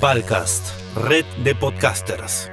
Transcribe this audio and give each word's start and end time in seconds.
Palcast, 0.00 0.64
red 1.08 1.24
de 1.42 1.56
podcasters. 1.56 2.48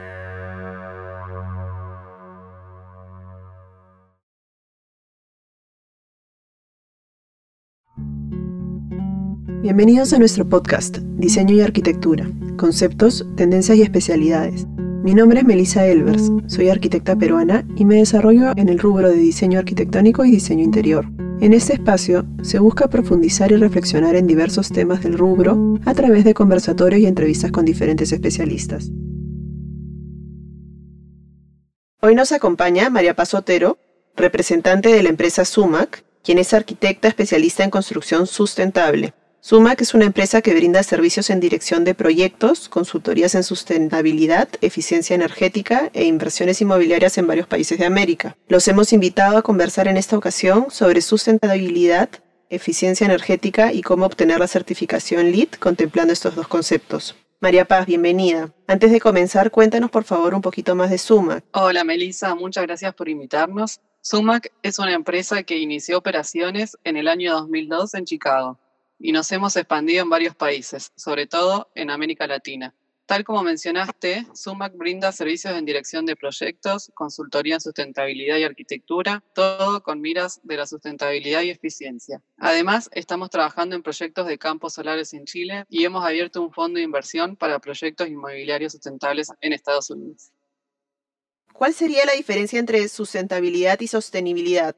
Bienvenidos 9.61 10.11
a 10.13 10.17
nuestro 10.17 10.49
podcast, 10.49 10.97
Diseño 10.97 11.53
y 11.53 11.61
Arquitectura, 11.61 12.27
Conceptos, 12.57 13.23
Tendencias 13.37 13.77
y 13.77 13.83
Especialidades. 13.83 14.65
Mi 15.03 15.13
nombre 15.13 15.41
es 15.41 15.45
Melissa 15.45 15.85
Elvers, 15.85 16.31
soy 16.47 16.69
arquitecta 16.69 17.15
peruana 17.15 17.63
y 17.75 17.85
me 17.85 17.97
desarrollo 17.97 18.53
en 18.55 18.69
el 18.69 18.79
rubro 18.79 19.09
de 19.09 19.17
diseño 19.17 19.59
arquitectónico 19.59 20.25
y 20.25 20.31
diseño 20.31 20.63
interior. 20.63 21.05
En 21.41 21.53
este 21.53 21.73
espacio 21.73 22.25
se 22.43 22.59
busca 22.59 22.87
profundizar 22.87 23.51
y 23.51 23.57
reflexionar 23.57 24.15
en 24.15 24.25
diversos 24.25 24.69
temas 24.69 25.03
del 25.03 25.17
rubro 25.17 25.77
a 25.85 25.93
través 25.93 26.23
de 26.23 26.33
conversatorios 26.33 27.01
y 27.01 27.07
entrevistas 27.07 27.51
con 27.51 27.65
diferentes 27.65 28.13
especialistas. 28.13 28.89
Hoy 32.01 32.15
nos 32.15 32.31
acompaña 32.31 32.89
María 32.89 33.15
Paz 33.15 33.33
Otero, 33.33 33.77
representante 34.15 34.89
de 34.89 35.03
la 35.03 35.09
empresa 35.09 35.43
Sumac, 35.43 36.05
quien 36.23 36.37
es 36.37 36.53
arquitecta 36.53 37.09
especialista 37.09 37.65
en 37.65 37.69
construcción 37.69 38.27
sustentable. 38.27 39.13
Sumac 39.47 39.79
es 39.79 39.93
una 39.93 40.05
empresa 40.05 40.41
que 40.41 40.55
brinda 40.55 40.81
servicios 40.81 41.29
en 41.29 41.39
dirección 41.39 41.83
de 41.83 41.93
proyectos, 41.93 42.67
consultorías 42.67 43.35
en 43.35 43.43
sustentabilidad, 43.43 44.49
eficiencia 44.61 45.13
energética 45.13 45.91
e 45.93 46.05
inversiones 46.05 46.61
inmobiliarias 46.61 47.19
en 47.19 47.27
varios 47.27 47.45
países 47.45 47.77
de 47.77 47.85
América. 47.85 48.35
Los 48.47 48.67
hemos 48.67 48.91
invitado 48.91 49.37
a 49.37 49.43
conversar 49.43 49.87
en 49.87 49.97
esta 49.97 50.17
ocasión 50.17 50.71
sobre 50.71 51.01
sustentabilidad, 51.01 52.09
eficiencia 52.49 53.05
energética 53.05 53.71
y 53.71 53.83
cómo 53.83 54.07
obtener 54.07 54.39
la 54.39 54.47
certificación 54.47 55.31
LEED 55.31 55.49
contemplando 55.59 56.11
estos 56.11 56.33
dos 56.33 56.47
conceptos. 56.47 57.15
María 57.39 57.65
Paz, 57.65 57.85
bienvenida. 57.85 58.51
Antes 58.65 58.91
de 58.91 58.99
comenzar, 58.99 59.51
cuéntanos 59.51 59.91
por 59.91 60.05
favor 60.05 60.33
un 60.33 60.41
poquito 60.41 60.73
más 60.73 60.89
de 60.89 60.97
Sumac. 60.97 61.43
Hola 61.51 61.83
Melissa, 61.83 62.33
muchas 62.33 62.63
gracias 62.63 62.95
por 62.95 63.09
invitarnos. 63.09 63.79
Sumac 64.01 64.51
es 64.63 64.79
una 64.79 64.93
empresa 64.93 65.43
que 65.43 65.59
inició 65.59 65.99
operaciones 65.99 66.79
en 66.83 66.97
el 66.97 67.07
año 67.07 67.31
2002 67.33 67.93
en 67.93 68.05
Chicago 68.05 68.57
y 68.99 69.11
nos 69.11 69.31
hemos 69.31 69.55
expandido 69.55 70.03
en 70.03 70.09
varios 70.09 70.35
países, 70.35 70.91
sobre 70.95 71.27
todo 71.27 71.71
en 71.75 71.89
América 71.89 72.27
Latina. 72.27 72.73
Tal 73.05 73.23
como 73.23 73.43
mencionaste, 73.43 74.25
SUMAC 74.33 74.75
brinda 74.75 75.11
servicios 75.11 75.55
en 75.55 75.63
dirección 75.63 76.07
de 76.07 76.15
proyectos, 76.15 76.91
consultoría 76.95 77.53
en 77.55 77.61
sustentabilidad 77.61 78.37
y 78.37 78.43
arquitectura, 78.43 79.23
todo 79.35 79.83
con 79.83 80.01
miras 80.01 80.39
de 80.41 80.57
la 80.57 80.65
sustentabilidad 80.65 81.43
y 81.43 81.51
eficiencia. 81.51 82.23
Además, 82.37 82.89
estamos 82.93 83.29
trabajando 83.29 83.75
en 83.75 83.83
proyectos 83.83 84.25
de 84.25 84.39
campos 84.39 84.73
solares 84.73 85.13
en 85.13 85.25
Chile 85.25 85.65
y 85.69 85.85
hemos 85.85 86.03
abierto 86.03 86.41
un 86.41 86.51
fondo 86.51 86.77
de 86.77 86.83
inversión 86.83 87.35
para 87.35 87.59
proyectos 87.59 88.07
inmobiliarios 88.07 88.71
sustentables 88.71 89.27
en 89.39 89.53
Estados 89.53 89.91
Unidos. 89.91 90.31
¿Cuál 91.53 91.75
sería 91.75 92.05
la 92.05 92.13
diferencia 92.13 92.59
entre 92.59 92.87
sustentabilidad 92.87 93.79
y 93.81 93.87
sostenibilidad? 93.87 94.75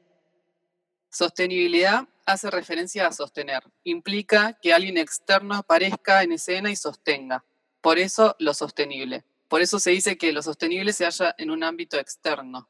Sostenibilidad 1.10 2.06
hace 2.28 2.50
referencia 2.50 3.06
a 3.06 3.12
sostener. 3.12 3.62
Implica 3.84 4.58
que 4.60 4.74
alguien 4.74 4.98
externo 4.98 5.54
aparezca 5.54 6.22
en 6.22 6.32
escena 6.32 6.70
y 6.70 6.76
sostenga. 6.76 7.44
Por 7.80 7.98
eso 7.98 8.36
lo 8.38 8.52
sostenible. 8.52 9.24
Por 9.48 9.62
eso 9.62 9.80
se 9.80 9.92
dice 9.92 10.18
que 10.18 10.32
lo 10.32 10.42
sostenible 10.42 10.92
se 10.92 11.06
halla 11.06 11.34
en 11.38 11.50
un 11.50 11.64
ámbito 11.64 11.98
externo. 11.98 12.68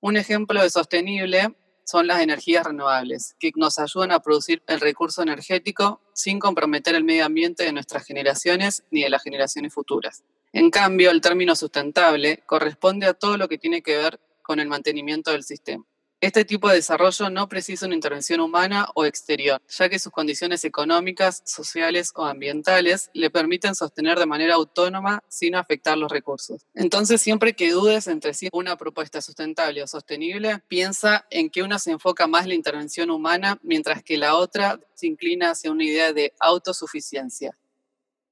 Un 0.00 0.18
ejemplo 0.18 0.62
de 0.62 0.68
sostenible 0.68 1.56
son 1.84 2.06
las 2.06 2.20
energías 2.20 2.66
renovables, 2.66 3.34
que 3.38 3.50
nos 3.56 3.78
ayudan 3.78 4.12
a 4.12 4.20
producir 4.20 4.62
el 4.66 4.80
recurso 4.80 5.22
energético 5.22 6.02
sin 6.12 6.38
comprometer 6.38 6.94
el 6.94 7.04
medio 7.04 7.24
ambiente 7.24 7.64
de 7.64 7.72
nuestras 7.72 8.04
generaciones 8.04 8.84
ni 8.90 9.02
de 9.02 9.10
las 9.10 9.22
generaciones 9.22 9.72
futuras. 9.72 10.22
En 10.52 10.70
cambio, 10.70 11.10
el 11.10 11.22
término 11.22 11.56
sustentable 11.56 12.42
corresponde 12.44 13.06
a 13.06 13.14
todo 13.14 13.38
lo 13.38 13.48
que 13.48 13.56
tiene 13.56 13.82
que 13.82 13.96
ver 13.96 14.20
con 14.42 14.60
el 14.60 14.68
mantenimiento 14.68 15.30
del 15.30 15.44
sistema. 15.44 15.86
Este 16.22 16.44
tipo 16.44 16.68
de 16.68 16.76
desarrollo 16.76 17.30
no 17.30 17.48
precisa 17.48 17.86
una 17.86 17.96
intervención 17.96 18.38
humana 18.38 18.86
o 18.94 19.04
exterior, 19.04 19.60
ya 19.68 19.88
que 19.88 19.98
sus 19.98 20.12
condiciones 20.12 20.62
económicas, 20.62 21.42
sociales 21.44 22.12
o 22.14 22.24
ambientales 22.24 23.10
le 23.12 23.28
permiten 23.28 23.74
sostener 23.74 24.20
de 24.20 24.26
manera 24.26 24.54
autónoma 24.54 25.24
sin 25.26 25.56
afectar 25.56 25.98
los 25.98 26.12
recursos. 26.12 26.64
Entonces, 26.74 27.20
siempre 27.20 27.54
que 27.54 27.72
dudes 27.72 28.06
entre 28.06 28.34
si 28.34 28.48
una 28.52 28.76
propuesta 28.76 29.20
sustentable 29.20 29.82
o 29.82 29.88
sostenible, 29.88 30.62
piensa 30.68 31.26
en 31.28 31.50
que 31.50 31.64
una 31.64 31.80
se 31.80 31.90
enfoca 31.90 32.28
más 32.28 32.44
en 32.44 32.50
la 32.50 32.54
intervención 32.54 33.10
humana, 33.10 33.58
mientras 33.64 34.04
que 34.04 34.16
la 34.16 34.36
otra 34.36 34.78
se 34.94 35.08
inclina 35.08 35.50
hacia 35.50 35.72
una 35.72 35.82
idea 35.82 36.12
de 36.12 36.34
autosuficiencia. 36.38 37.58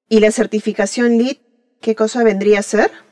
¿Y 0.07 0.21
la 0.21 0.31
certificación 0.31 1.17
LEED 1.17 1.39
qué 1.81 1.93
cosa 1.93 2.23
vendría 2.23 2.59
a 2.59 2.63
ser? 2.63 3.10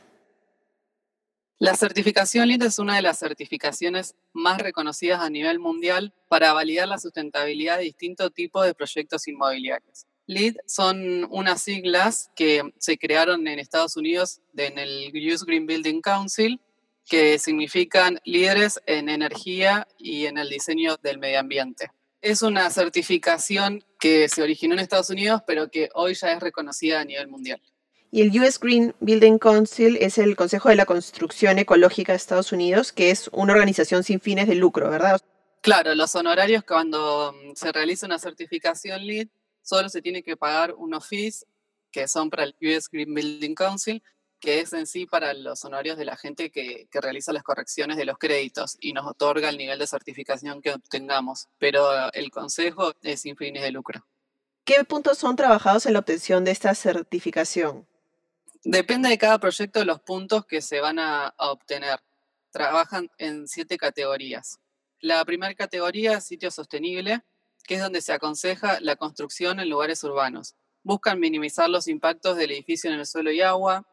La 1.61 1.75
certificación 1.75 2.47
LEED 2.47 2.63
es 2.63 2.79
una 2.79 2.95
de 2.95 3.01
las 3.01 3.19
certificaciones 3.19 4.15
más 4.31 4.61
reconocidas 4.61 5.19
a 5.19 5.29
nivel 5.29 5.59
mundial 5.59 6.13
para 6.29 6.53
validar 6.53 6.87
la 6.87 6.99
sustentabilidad 6.99 7.79
de 7.79 7.83
distintos 7.83 8.33
tipos 8.33 8.65
de 8.65 8.73
proyectos 8.73 9.27
inmobiliarios. 9.27 10.05
LEED 10.25 10.55
son 10.67 11.27
unas 11.29 11.61
siglas 11.61 12.31
que 12.33 12.63
se 12.77 12.97
crearon 12.97 13.45
en 13.45 13.59
Estados 13.59 13.97
Unidos 13.97 14.39
en 14.55 14.79
el 14.79 15.11
US 15.13 15.43
Green 15.43 15.67
Building 15.67 15.99
Council, 15.99 16.61
que 17.05 17.37
significan 17.37 18.21
líderes 18.23 18.79
en 18.85 19.09
energía 19.09 19.85
y 19.97 20.27
en 20.27 20.37
el 20.37 20.47
diseño 20.47 20.95
del 21.03 21.17
medio 21.17 21.41
ambiente. 21.41 21.91
Es 22.21 22.41
una 22.41 22.69
certificación 22.69 23.83
que 23.99 24.29
se 24.29 24.41
originó 24.41 24.75
en 24.75 24.79
Estados 24.79 25.09
Unidos, 25.09 25.41
pero 25.45 25.69
que 25.69 25.89
hoy 25.93 26.13
ya 26.13 26.31
es 26.31 26.39
reconocida 26.39 27.01
a 27.01 27.05
nivel 27.05 27.27
mundial. 27.27 27.61
Y 28.11 28.21
el 28.21 28.41
US 28.41 28.59
Green 28.59 28.95
Building 29.01 29.37
Council 29.37 29.97
es 29.97 30.17
el 30.17 30.35
Consejo 30.35 30.69
de 30.69 30.75
la 30.75 30.85
Construcción 30.87 31.59
Ecológica 31.59 32.11
de 32.11 32.17
Estados 32.17 32.51
Unidos, 32.51 32.91
que 32.91 33.11
es 33.11 33.29
una 33.31 33.53
organización 33.53 34.03
sin 34.03 34.19
fines 34.19 34.47
de 34.47 34.55
lucro, 34.55 34.89
¿verdad? 34.89 35.21
Claro, 35.61 35.93
los 35.93 36.15
honorarios 36.15 36.63
cuando 36.63 37.33
mm, 37.33 37.53
se 37.53 37.71
realiza 37.71 38.07
una 38.07 38.17
certificación 38.17 39.05
LEED, 39.05 39.27
solo 39.61 39.89
se 39.89 40.01
tiene 40.01 40.23
que 40.23 40.35
pagar 40.35 40.73
unos 40.73 41.07
fees 41.07 41.45
que 41.91 42.07
son 42.07 42.31
para 42.31 42.45
el 42.45 42.55
US 42.61 42.89
Green 42.91 43.13
Building 43.13 43.53
Council, 43.53 44.01
que 44.39 44.61
es 44.61 44.73
en 44.73 44.87
sí 44.87 45.05
para 45.05 45.33
los 45.33 45.63
honorarios 45.65 45.97
de 45.97 46.05
la 46.05 46.15
gente 46.15 46.49
que, 46.49 46.87
que, 46.89 47.01
realiza 47.01 47.33
las 47.33 47.43
correcciones 47.43 47.97
de 47.97 48.05
los 48.05 48.17
créditos 48.17 48.77
y 48.79 48.93
nos 48.93 49.05
otorga 49.05 49.49
el 49.49 49.57
nivel 49.57 49.77
de 49.77 49.85
certificación 49.85 50.61
que 50.61 50.73
obtengamos. 50.73 51.47
Pero 51.59 52.11
el 52.13 52.31
consejo 52.31 52.93
es 53.01 53.21
sin 53.21 53.35
fines 53.35 53.61
de 53.61 53.71
lucro. 53.71 54.03
¿Qué 54.63 54.83
puntos 54.83 55.17
son 55.17 55.35
trabajados 55.35 55.85
en 55.85 55.93
la 55.93 55.99
obtención 55.99 56.45
de 56.45 56.51
esta 56.51 56.73
certificación? 56.73 57.88
Depende 58.63 59.07
de 59.07 59.17
cada 59.17 59.39
proyecto 59.39 59.85
los 59.85 60.01
puntos 60.01 60.45
que 60.45 60.61
se 60.61 60.81
van 60.81 60.99
a, 60.99 61.33
obtener. 61.37 61.99
Trabajan 62.51 63.09
en 63.17 63.47
siete 63.47 63.77
categorías. 63.77 64.59
La 64.99 65.23
primera 65.23 65.53
categoría 65.53 66.17
es 66.17 66.25
sitio 66.25 66.51
sostenible, 66.51 67.23
que 67.63 67.75
es 67.75 67.81
donde 67.81 68.01
se 68.01 68.11
aconseja 68.11 68.79
la 68.81 68.97
construcción 68.97 69.61
en 69.61 69.69
lugares 69.69 70.03
urbanos. 70.03 70.55
Buscan 70.83 71.19
minimizar 71.19 71.69
los 71.69 71.87
impactos 71.87 72.35
del 72.35 72.51
edificio 72.51 72.91
en 72.91 72.99
el 72.99 73.05
suelo 73.05 73.31
y 73.31 73.41
agua, 73.41 73.87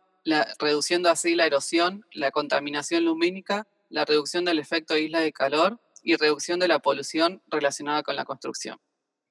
reduciendo 0.59 1.11
así 1.11 1.37
la 1.37 1.47
erosión, 1.47 2.05
la 2.13 2.33
contaminación 2.33 3.05
lumínica, 3.05 3.69
la 3.89 4.05
reducción 4.05 4.45
del 4.45 4.59
efecto 4.59 4.99
isla 4.99 5.21
de 5.21 5.33
calor 5.33 5.81
y 6.03 6.17
reducción 6.17 6.59
de 6.59 6.67
la 6.67 6.81
polución 6.81 7.41
relacionada 7.47 8.03
con 8.03 8.17
la 8.17 8.25
construcción. 8.25 8.81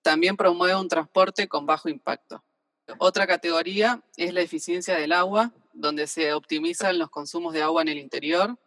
También 0.01 0.37
promueve 0.37 0.75
un 0.75 0.87
transporte 0.87 1.49
con 1.49 1.65
bajo 1.65 1.89
impacto. 1.89 2.43
Otra 2.97 3.27
categoría 3.27 4.01
es 4.17 4.33
la 4.33 4.41
eficiencia 4.41 4.95
del 4.95 5.11
agua, 5.11 5.51
donde 5.73 6.07
se 6.07 6.33
optimizan 6.33 6.99
los 6.99 7.09
consumos 7.09 7.53
de 7.53 7.61
agua 7.61 7.81
en 7.81 7.89
el 7.89 7.97
interior 7.97 8.57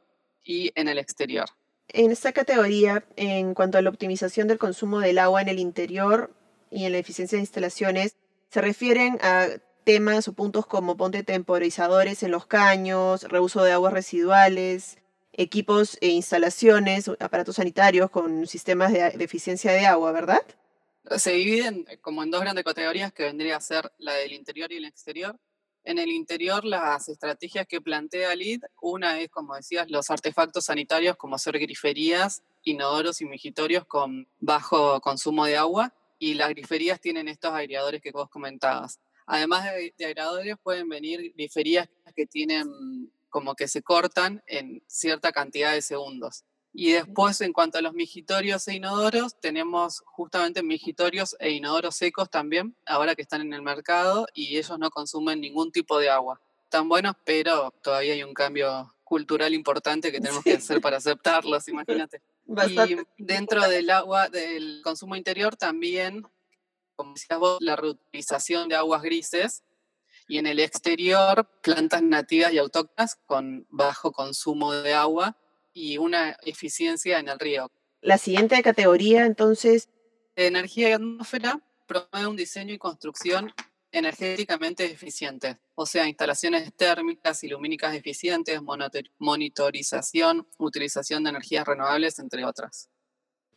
y 0.45 0.73
en 0.75 0.89
el 0.89 0.99
exterior. 0.99 1.47
En 1.89 2.11
esta 2.11 2.33
categoría, 2.33 3.05
en 3.17 3.55
cuanto 3.55 3.79
a 3.79 3.83
la 3.83 3.91
optimización 3.91 4.49
del 4.49 4.59
consumo 4.59 5.01
del 5.01 5.19
agua 5.19 5.41
en 5.41 5.49
el 5.49 5.59
interior 5.59 6.35
y 6.71 6.85
en 6.85 6.93
la 6.93 6.99
eficiencia 6.99 7.37
de 7.37 7.43
instalaciones, 7.43 8.17
se 8.51 8.61
refieren 8.61 9.19
a 9.23 9.47
temas 9.85 10.29
o 10.29 10.35
puntos 10.35 10.67
como 10.67 10.99
ponte 10.99 11.23
temporizadores 11.23 12.23
en 12.23 12.31
los 12.31 12.47
caños, 12.47 13.23
reuso 13.23 13.63
de 13.63 13.73
aguas 13.73 13.95
residuales, 13.95 14.99
equipos 15.33 15.97
e 16.03 16.09
instalaciones, 16.09 17.09
aparatos 17.21 17.57
sanitarios 17.57 18.11
con 18.11 18.47
sistemas 18.47 18.93
de, 18.93 19.11
de 19.11 19.25
eficiencia 19.25 19.73
de 19.73 19.87
agua, 19.87 20.13
¿verdad? 20.13 20.43
Se 21.17 21.33
dividen 21.33 21.87
eh, 21.89 21.99
como 21.99 22.23
en 22.23 22.31
dos 22.31 22.41
grandes 22.41 22.65
categorías 22.65 23.13
que 23.13 23.25
vendría 23.25 23.57
a 23.57 23.61
ser 23.61 23.93
la 23.99 24.15
del 24.15 24.33
interior 24.33 24.71
y 24.73 24.77
el 24.77 24.85
exterior. 24.85 25.39
En 25.85 25.99
el 25.99 26.11
interior, 26.11 26.65
las 26.65 27.09
estrategias 27.09 27.67
que 27.67 27.81
plantea 27.81 28.35
LID, 28.35 28.65
una 28.83 29.21
es, 29.21 29.31
como 29.31 29.55
decías, 29.55 29.89
los 29.91 30.11
artefactos 30.11 30.67
sanitarios 30.67 31.17
como 31.17 31.39
ser 31.39 31.59
griferías, 31.59 32.43
inodoros 32.63 33.21
y 33.23 33.25
migitorios 33.25 33.87
con 33.87 34.29
bajo 34.39 35.01
consumo 35.01 35.47
de 35.47 35.57
agua, 35.57 35.95
y 36.19 36.35
las 36.35 36.51
griferías 36.51 37.01
tienen 37.01 37.29
estos 37.29 37.53
aireadores 37.53 38.03
que 38.03 38.11
vos 38.11 38.29
comentabas. 38.29 39.01
Además 39.25 39.65
de, 39.65 39.95
de 39.97 40.05
aireadores 40.05 40.57
pueden 40.63 40.89
venir 40.89 41.33
griferías 41.35 41.89
que 42.15 42.27
tienen 42.27 43.11
como 43.31 43.55
que 43.55 43.69
se 43.69 43.83
cortan 43.83 44.43
en 44.47 44.83
cierta 44.87 45.33
cantidad 45.33 45.73
de 45.73 45.83
segundos. 45.83 46.45
Y 46.81 46.93
después, 46.93 47.41
en 47.41 47.53
cuanto 47.53 47.79
a 47.79 47.83
los 47.83 47.93
migitorios 47.93 48.69
e 48.69 48.77
inodoros, 48.77 49.35
tenemos 49.41 50.05
justamente 50.07 50.63
migitorios 50.63 51.35
e 51.41 51.51
inodoros 51.51 51.97
secos 51.97 52.31
también, 52.31 52.77
ahora 52.87 53.17
que 53.17 53.23
están 53.23 53.41
en 53.41 53.53
el 53.53 53.63
mercado 53.63 54.29
y 54.33 54.57
ellos 54.57 54.79
no 54.79 54.89
consumen 54.89 55.41
ningún 55.41 55.73
tipo 55.73 55.99
de 55.99 56.09
agua. 56.09 56.41
Están 56.63 56.89
buenos, 56.89 57.17
pero 57.25 57.73
todavía 57.83 58.13
hay 58.13 58.23
un 58.23 58.33
cambio 58.33 58.95
cultural 59.03 59.55
importante 59.55 60.13
que 60.13 60.21
tenemos 60.21 60.45
que 60.45 60.53
hacer 60.53 60.81
para 60.81 60.99
aceptarlos, 60.99 61.67
imagínate. 61.67 62.23
Y 62.89 62.97
dentro 63.25 63.69
del 63.69 63.91
agua, 63.91 64.29
del 64.29 64.81
consumo 64.85 65.17
interior 65.17 65.57
también, 65.57 66.29
como 66.95 67.15
decías 67.15 67.41
vos, 67.41 67.59
la 67.61 67.75
reutilización 67.75 68.69
de 68.69 68.77
aguas 68.77 69.03
grises 69.03 69.65
y 70.29 70.39
en 70.39 70.47
el 70.47 70.61
exterior 70.61 71.45
plantas 71.61 72.05
nativas 72.05 72.53
y 72.53 72.59
autóctonas 72.59 73.17
con 73.27 73.67
bajo 73.69 74.13
consumo 74.13 74.73
de 74.75 74.95
agua 74.95 75.37
y 75.73 75.99
una 75.99 76.37
eficiencia 76.43 77.19
en 77.19 77.29
el 77.29 77.39
río. 77.39 77.71
La 78.01 78.19
siguiente 78.19 78.63
categoría, 78.63 79.27
entonces. 79.27 79.89
Energía 80.37 80.91
y 80.91 80.93
atmósfera 80.93 81.61
promueve 81.87 82.27
un 82.27 82.37
diseño 82.37 82.75
y 82.75 82.79
construcción 82.79 83.53
energéticamente 83.91 84.85
eficientes, 84.85 85.57
o 85.75 85.87
sea, 85.87 86.07
instalaciones 86.07 86.75
térmicas 86.75 87.43
y 87.43 87.49
lumínicas 87.49 87.95
eficientes, 87.95 88.61
monitorización, 89.19 90.47
utilización 90.59 91.25
de 91.25 91.31
energías 91.31 91.67
renovables, 91.67 92.19
entre 92.19 92.45
otras. 92.45 92.91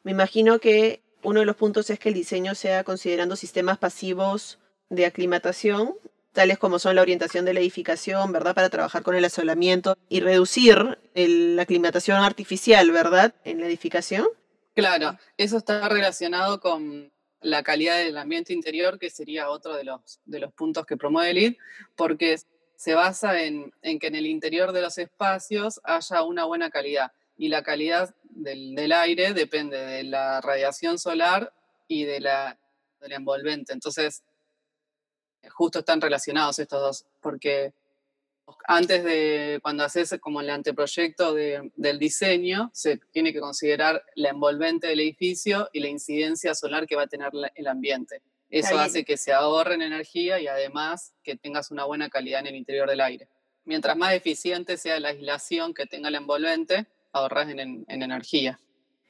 Me 0.03 0.11
imagino 0.11 0.59
que 0.59 1.03
uno 1.23 1.41
de 1.41 1.45
los 1.45 1.55
puntos 1.57 1.89
es 1.89 1.99
que 1.99 2.09
el 2.09 2.15
diseño 2.15 2.55
sea 2.55 2.83
considerando 2.83 3.35
sistemas 3.35 3.77
pasivos 3.77 4.59
de 4.89 5.05
aclimatación 5.05 5.95
tales 6.33 6.57
como 6.57 6.80
son 6.80 6.95
la 6.95 7.01
orientación 7.01 7.45
de 7.45 7.54
la 7.54 7.60
edificación, 7.60 8.31
¿verdad? 8.31 8.56
Para 8.56 8.69
trabajar 8.69 9.04
con 9.04 9.16
el 9.16 9.25
asolamiento 9.25 9.98
y 10.10 10.19
reducir 10.22 10.98
la 11.13 11.62
aclimatación 11.62 12.18
artificial, 12.18 12.92
¿verdad? 12.92 13.33
En 13.44 13.60
la 13.60 13.68
edificación. 13.68 14.28
Claro, 14.74 15.18
eso 15.38 15.57
está 15.57 15.88
relacionado 15.89 16.60
con 16.62 17.12
la 17.42 17.63
calidad 17.63 17.98
del 17.98 18.18
ambiente 18.18 18.54
interior, 18.54 19.00
que 19.00 19.10
sería 19.10 19.50
otro 19.50 19.75
de 19.75 19.83
los, 19.83 20.19
de 20.25 20.39
los 20.39 20.54
puntos 20.54 20.86
que 20.86 20.95
promueve 20.95 21.31
el 21.31 21.38
ID, 21.38 21.57
porque 21.95 22.38
se 22.75 22.94
basa 22.94 23.44
en, 23.44 23.72
que 23.81 24.07
en 24.07 24.16
el 24.16 24.28
interior 24.28 24.72
de 24.72 24.81
los 24.81 24.98
espacios 24.98 25.81
haya 25.83 26.24
una 26.24 26.45
buena 26.45 26.69
calidad. 26.69 27.12
Y 27.38 27.50
la 27.50 27.63
calidad 27.63 28.16
del, 28.24 28.75
del 28.75 28.92
aire 28.92 29.33
depende 29.33 29.78
de 29.78 30.04
la 30.04 30.42
radiación 30.42 31.00
solar 31.00 31.54
y 31.88 32.06
de 32.06 32.19
la, 32.19 32.57
de 33.01 33.10
la 33.10 33.16
envolvente. 33.16 33.74
Entonces, 33.74 34.24
justo 35.49 35.79
están 35.79 36.01
relacionados 36.01 36.59
estos 36.59 36.81
dos, 36.81 37.05
porque 37.21 37.73
antes 38.67 39.03
de 39.03 39.59
cuando 39.61 39.83
haces 39.83 40.17
como 40.19 40.41
el 40.41 40.49
anteproyecto 40.49 41.33
del 41.33 41.99
diseño, 41.99 42.69
se 42.73 42.97
tiene 43.11 43.33
que 43.33 43.39
considerar 43.39 44.03
la 44.15 44.29
envolvente 44.29 44.88
del 44.88 44.99
edificio 44.99 45.69
y 45.73 45.79
la 45.79 45.88
incidencia 45.88 46.53
solar 46.53 46.88
que 46.88 46.95
va 46.95 47.03
a 47.03 47.07
tener 47.07 47.31
el 47.55 47.67
ambiente. 47.67 48.21
Eso 48.49 48.77
hace 48.77 49.05
que 49.05 49.15
se 49.15 49.31
ahorren 49.31 49.81
energía 49.81 50.39
y 50.41 50.47
además 50.47 51.13
que 51.23 51.38
tengas 51.38 51.71
una 51.71 51.85
buena 51.85 52.09
calidad 52.09 52.41
en 52.41 52.47
el 52.47 52.55
interior 52.55 52.89
del 52.89 52.99
aire. 52.99 53.29
Mientras 53.63 53.95
más 53.95 54.13
eficiente 54.13 54.75
sea 54.75 54.99
la 54.99 55.09
aislación 55.09 55.73
que 55.73 55.85
tenga 55.85 56.09
la 56.09 56.17
envolvente, 56.17 56.87
ahorras 57.13 57.49
en 57.49 57.85
energía. 57.87 58.59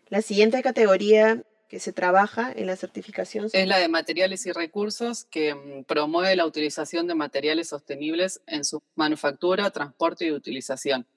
La 0.10 0.22
siguiente 0.22 0.62
categoría 0.62 1.42
que 1.72 1.80
se 1.80 1.94
trabaja 1.94 2.52
en 2.54 2.68
la 2.68 2.76
certificación? 2.76 3.48
Es 3.54 3.66
la 3.66 3.78
de 3.78 3.88
materiales 3.88 4.46
y 4.46 4.52
recursos 4.52 5.24
que 5.24 5.56
mm, 5.56 5.86
promueve 5.86 6.36
la 6.36 6.46
utilización 6.46 7.08
de 7.08 7.16
materiales 7.16 7.70
sostenibles 7.70 8.42
en 8.46 8.66
su 8.66 8.84
manufactura, 8.96 9.72
transporte 9.72 10.26
y 10.26 10.34
utilización, 10.34 11.08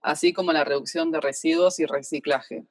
así 0.00 0.32
como 0.32 0.50
la 0.54 0.64
reducción 0.64 1.12
de 1.12 1.20
residuos 1.20 1.78
y 1.78 1.84
reciclaje. 1.84 2.64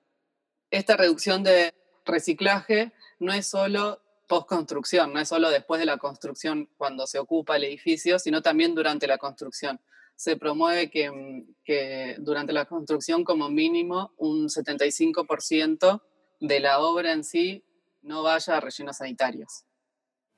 Esta 0.72 0.98
reducción 0.98 1.44
de 1.44 1.76
reciclaje 2.06 2.92
no 3.20 3.32
es 3.32 3.46
solo 3.46 4.02
postconstrucción, 4.28 5.14
no 5.14 5.20
es 5.20 5.30
solo 5.30 5.52
después 5.52 5.80
de 5.80 5.86
la 5.86 5.98
construcción 5.98 6.68
cuando 6.76 7.06
se 7.06 7.20
ocupa 7.20 7.58
el 7.58 7.66
edificio, 7.66 8.18
sino 8.18 8.42
también 8.42 8.74
durante 8.74 9.06
la 9.06 9.20
construcción. 9.20 9.80
Se 10.16 10.38
promueve 10.38 10.90
que, 10.90 11.12
mm, 11.12 11.54
que 11.64 12.16
durante 12.18 12.52
la 12.52 12.66
construcción 12.66 13.24
como 13.24 13.48
mínimo 13.48 14.14
un 14.18 14.50
75% 14.50 16.02
de 16.40 16.60
la 16.60 16.80
obra 16.80 17.12
en 17.12 17.24
sí 17.24 17.64
no 18.02 18.24
vaya 18.24 18.58
a 18.58 18.60
rellenos 18.60 18.98
sanitarios. 18.98 19.66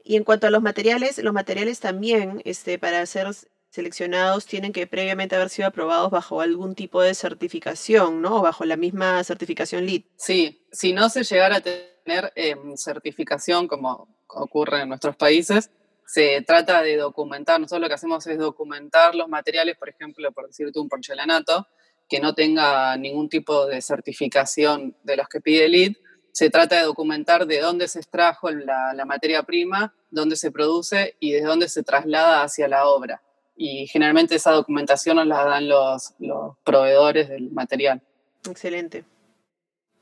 Y 0.03 0.15
en 0.15 0.23
cuanto 0.23 0.47
a 0.47 0.49
los 0.49 0.61
materiales, 0.61 1.17
los 1.19 1.33
materiales 1.33 1.79
también, 1.79 2.41
este, 2.45 2.79
para 2.79 3.05
ser 3.05 3.27
seleccionados, 3.69 4.45
tienen 4.45 4.73
que 4.73 4.87
previamente 4.87 5.35
haber 5.35 5.49
sido 5.49 5.67
aprobados 5.67 6.09
bajo 6.09 6.41
algún 6.41 6.73
tipo 6.73 7.01
de 7.01 7.13
certificación, 7.13 8.21
¿no? 8.21 8.37
O 8.37 8.41
bajo 8.41 8.65
la 8.65 8.77
misma 8.77 9.23
certificación 9.23 9.85
LEED. 9.85 10.03
Sí, 10.17 10.65
si 10.71 10.93
no 10.93 11.09
se 11.09 11.23
llegara 11.23 11.57
a 11.57 11.61
tener 11.61 12.31
em, 12.35 12.75
certificación, 12.75 13.67
como 13.67 14.07
ocurre 14.27 14.81
en 14.81 14.89
nuestros 14.89 15.15
países, 15.15 15.69
se 16.07 16.41
trata 16.41 16.81
de 16.81 16.97
documentar, 16.97 17.59
nosotros 17.59 17.81
lo 17.81 17.87
que 17.87 17.93
hacemos 17.93 18.25
es 18.25 18.39
documentar 18.39 19.13
los 19.13 19.29
materiales, 19.29 19.77
por 19.77 19.89
ejemplo, 19.89 20.31
por 20.31 20.47
decirte 20.47 20.79
un 20.79 20.89
porcelanato, 20.89 21.67
que 22.09 22.19
no 22.19 22.33
tenga 22.33 22.97
ningún 22.97 23.29
tipo 23.29 23.67
de 23.67 23.81
certificación 23.81 24.97
de 25.03 25.15
los 25.15 25.29
que 25.29 25.39
pide 25.39 25.65
el 25.65 25.75
ID. 25.75 25.95
Se 26.31 26.49
trata 26.49 26.77
de 26.77 26.83
documentar 26.83 27.45
de 27.45 27.59
dónde 27.59 27.87
se 27.87 27.99
extrajo 27.99 28.49
la, 28.49 29.03
materia 29.05 29.43
prima, 29.43 29.93
dónde 30.09 30.35
se 30.35 30.51
produce 30.51 31.15
y 31.19 31.31
de 31.31 31.41
dónde 31.41 31.69
se 31.69 31.83
traslada 31.83 32.41
hacia 32.41 32.67
la 32.67 32.87
obra. 32.87 33.21
Y 33.55 33.87
generalmente 33.87 34.35
esa 34.35 34.51
documentación 34.51 35.17
nos 35.17 35.27
la 35.27 35.43
dan 35.43 35.69
los, 35.69 36.15
los 36.17 36.57
proveedores 36.63 37.29
del 37.29 37.51
material. 37.51 38.01
Excelente. 38.49 39.05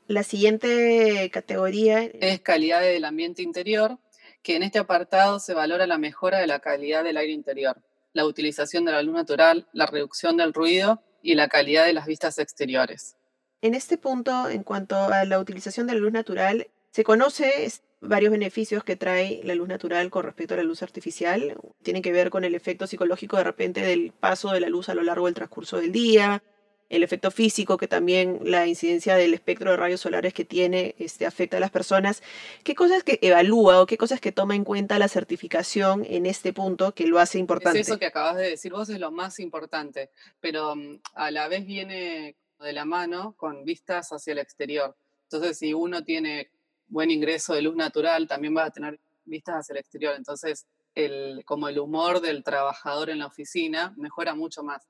La 0.06 0.22
siguiente 0.22 1.28
categoría 1.30 2.02
es 2.02 2.40
calidad 2.40 2.80
del 2.80 3.04
ambiente 3.04 3.42
interior, 3.42 3.98
que 4.42 4.56
en 4.56 4.62
este 4.62 4.78
apartado 4.78 5.40
se 5.40 5.52
valora 5.52 5.86
la 5.86 5.98
mejora 5.98 6.38
de 6.38 6.46
la 6.46 6.60
calidad 6.60 7.04
del 7.04 7.18
aire 7.18 7.32
interior, 7.32 7.82
la 8.14 8.24
utilización 8.24 8.86
de 8.86 8.92
la 8.92 9.02
luz 9.02 9.14
natural, 9.14 9.68
la 9.72 9.84
reducción 9.86 10.38
del 10.38 10.54
ruido 10.54 11.02
y 11.22 11.34
la 11.34 11.48
calidad 11.48 11.84
de 11.84 11.92
las 11.92 12.06
vistas 12.06 12.38
exteriores. 12.38 13.16
En 13.60 13.74
este 13.74 13.98
punto, 13.98 14.48
en 14.48 14.62
cuanto 14.62 14.96
a 14.96 15.24
la 15.24 15.38
utilización 15.38 15.86
de 15.86 15.94
la 15.94 16.00
luz 16.00 16.12
natural, 16.12 16.68
se 16.92 17.04
conoce 17.04 17.70
varios 18.00 18.30
beneficios 18.30 18.84
que 18.84 18.96
trae 18.96 19.40
la 19.44 19.54
luz 19.54 19.68
natural 19.68 20.10
con 20.10 20.24
respecto 20.24 20.54
a 20.54 20.58
la 20.58 20.62
luz 20.62 20.82
artificial. 20.82 21.56
Tienen 21.82 22.02
que 22.02 22.12
ver 22.12 22.30
con 22.30 22.44
el 22.44 22.54
efecto 22.54 22.86
psicológico 22.86 23.36
de 23.36 23.44
repente 23.44 23.80
del 23.80 24.12
paso 24.12 24.52
de 24.52 24.60
la 24.60 24.68
luz 24.68 24.88
a 24.88 24.94
lo 24.94 25.02
largo 25.02 25.26
del 25.26 25.34
transcurso 25.34 25.78
del 25.78 25.92
día, 25.92 26.42
el 26.88 27.02
efecto 27.02 27.30
físico 27.30 27.76
que 27.76 27.88
también 27.88 28.40
la 28.42 28.66
incidencia 28.66 29.14
del 29.14 29.34
espectro 29.34 29.70
de 29.70 29.76
rayos 29.76 30.00
solares 30.00 30.32
que 30.32 30.44
tiene 30.44 30.94
este, 30.98 31.26
afecta 31.26 31.58
a 31.58 31.60
las 31.60 31.70
personas. 31.70 32.22
¿Qué 32.64 32.74
cosas 32.74 33.02
que 33.04 33.18
evalúa 33.22 33.82
o 33.82 33.86
qué 33.86 33.98
cosas 33.98 34.20
que 34.20 34.32
toma 34.32 34.54
en 34.54 34.64
cuenta 34.64 34.98
la 34.98 35.08
certificación 35.08 36.06
en 36.08 36.26
este 36.26 36.52
punto 36.52 36.94
que 36.94 37.06
lo 37.06 37.18
hace 37.18 37.38
importante? 37.38 37.80
eso 37.80 37.98
que 37.98 38.06
acabas 38.06 38.36
de 38.36 38.50
decir 38.50 38.72
vos 38.72 38.88
es 38.88 38.98
lo 38.98 39.10
más 39.10 39.38
importante, 39.38 40.10
pero 40.40 40.74
mm, 40.74 41.00
a 41.14 41.30
la 41.30 41.48
vez 41.48 41.66
viene 41.66 42.36
de 42.58 42.72
la 42.72 42.84
mano 42.84 43.34
con 43.36 43.64
vistas 43.64 44.12
hacia 44.12 44.32
el 44.32 44.38
exterior. 44.38 44.96
Entonces, 45.24 45.58
si 45.58 45.74
uno 45.74 46.02
tiene 46.02 46.50
buen 46.86 47.10
ingreso 47.10 47.54
de 47.54 47.62
luz 47.62 47.76
natural, 47.76 48.26
también 48.26 48.56
va 48.56 48.64
a 48.64 48.70
tener 48.70 48.98
vistas 49.24 49.56
hacia 49.56 49.74
el 49.74 49.78
exterior. 49.80 50.14
Entonces, 50.16 50.66
el, 50.94 51.44
como 51.44 51.68
el 51.68 51.78
humor 51.78 52.20
del 52.20 52.42
trabajador 52.42 53.10
en 53.10 53.18
la 53.18 53.26
oficina 53.26 53.94
mejora 53.96 54.34
mucho 54.34 54.62
más 54.62 54.88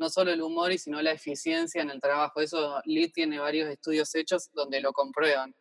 no 0.00 0.08
solo 0.08 0.32
el 0.32 0.40
humor, 0.40 0.72
y 0.72 0.78
sino 0.78 1.00
la 1.02 1.12
eficiencia 1.12 1.82
en 1.82 1.90
el 1.90 2.00
trabajo. 2.00 2.40
Eso 2.40 2.80
Lee 2.86 3.12
tiene 3.12 3.38
varios 3.38 3.68
estudios 3.68 4.12
hechos 4.14 4.50
donde 4.52 4.80
lo 4.80 4.92
comprueban. 4.92 5.54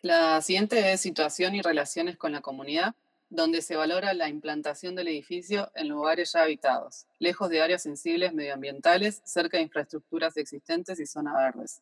La 0.00 0.40
siguiente 0.40 0.92
es 0.92 1.02
situación 1.02 1.54
y 1.54 1.60
relaciones 1.60 2.16
con 2.16 2.32
la 2.32 2.40
comunidad, 2.40 2.94
donde 3.28 3.60
se 3.62 3.76
valora 3.76 4.14
la 4.14 4.28
implantación 4.28 4.94
del 4.94 5.08
edificio 5.08 5.70
en 5.74 5.88
lugares 5.88 6.32
ya 6.32 6.42
habitados, 6.42 7.06
lejos 7.18 7.50
de 7.50 7.60
áreas 7.60 7.82
sensibles 7.82 8.32
medioambientales, 8.32 9.20
cerca 9.24 9.58
de 9.58 9.64
infraestructuras 9.64 10.36
existentes 10.38 10.98
y 10.98 11.06
zonas 11.06 11.34
verdes. 11.34 11.80